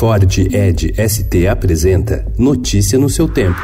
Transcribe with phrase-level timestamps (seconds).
[0.00, 3.60] Ford Ed ST apresenta Notícia no seu tempo.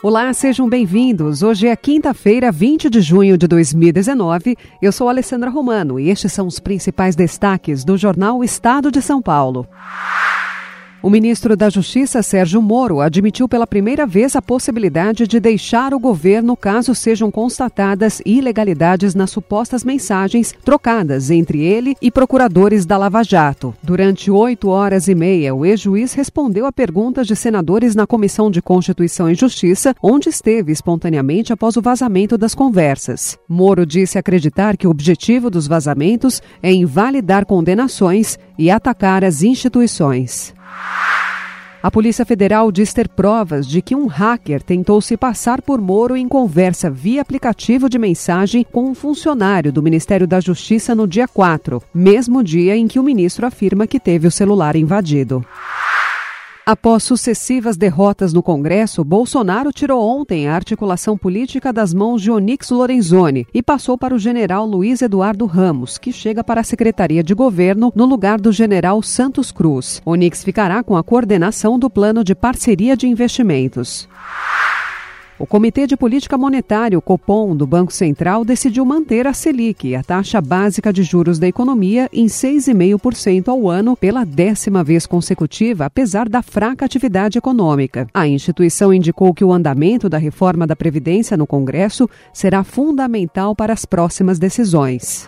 [0.00, 1.42] Olá, sejam bem-vindos.
[1.42, 4.56] Hoje é quinta-feira, 20 de junho de 2019.
[4.80, 9.20] Eu sou Alessandra Romano e estes são os principais destaques do jornal Estado de São
[9.20, 9.66] Paulo.
[11.02, 15.98] O ministro da Justiça, Sérgio Moro, admitiu pela primeira vez a possibilidade de deixar o
[15.98, 23.22] governo caso sejam constatadas ilegalidades nas supostas mensagens trocadas entre ele e procuradores da Lava
[23.22, 23.74] Jato.
[23.82, 28.60] Durante oito horas e meia, o ex-juiz respondeu a perguntas de senadores na Comissão de
[28.60, 33.38] Constituição e Justiça, onde esteve espontaneamente após o vazamento das conversas.
[33.48, 40.52] Moro disse acreditar que o objetivo dos vazamentos é invalidar condenações e atacar as instituições.
[41.82, 46.14] A Polícia Federal diz ter provas de que um hacker tentou se passar por Moro
[46.14, 51.26] em conversa via aplicativo de mensagem com um funcionário do Ministério da Justiça no dia
[51.26, 55.42] 4, mesmo dia em que o ministro afirma que teve o celular invadido.
[56.66, 62.70] Após sucessivas derrotas no Congresso, Bolsonaro tirou ontem a articulação política das mãos de Onyx
[62.70, 67.34] Lorenzoni e passou para o general Luiz Eduardo Ramos, que chega para a Secretaria de
[67.34, 70.02] Governo no lugar do general Santos Cruz.
[70.04, 74.06] Onyx ficará com a coordenação do plano de parceria de investimentos.
[75.40, 80.02] O Comitê de Política Monetária, o Copom, do Banco Central, decidiu manter a Selic, a
[80.02, 86.28] taxa básica de juros da economia, em 6,5% ao ano pela décima vez consecutiva, apesar
[86.28, 88.06] da fraca atividade econômica.
[88.12, 93.72] A instituição indicou que o andamento da reforma da Previdência no Congresso será fundamental para
[93.72, 95.26] as próximas decisões.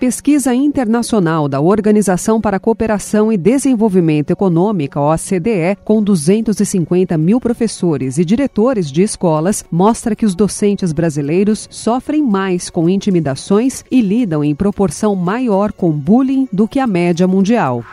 [0.00, 8.16] Pesquisa internacional da Organização para a Cooperação e Desenvolvimento Econômica, OCDE, com 250 mil professores
[8.16, 14.42] e diretores de escolas, mostra que os docentes brasileiros sofrem mais com intimidações e lidam
[14.42, 17.84] em proporção maior com bullying do que a média mundial.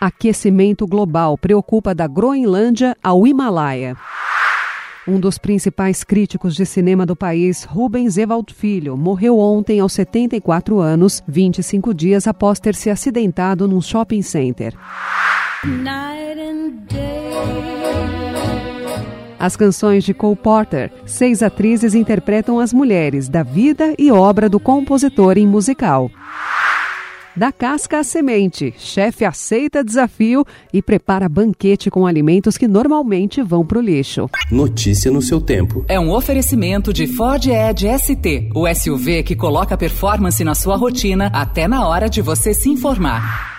[0.00, 3.94] Aquecimento global preocupa da Groenlândia ao Himalaia.
[5.06, 10.78] Um dos principais críticos de cinema do país, Rubens Evald Filho, morreu ontem aos 74
[10.78, 14.74] anos, 25 dias após ter se acidentado num shopping center.
[19.38, 24.58] As canções de Cole Porter, seis atrizes interpretam as mulheres da vida e obra do
[24.58, 26.10] compositor em musical.
[27.36, 33.66] Da casca à semente, chefe aceita desafio e prepara banquete com alimentos que normalmente vão
[33.66, 34.30] para o lixo.
[34.52, 35.84] Notícia no seu tempo.
[35.88, 41.26] É um oferecimento de Ford Edge ST, o SUV que coloca performance na sua rotina
[41.34, 43.53] até na hora de você se informar.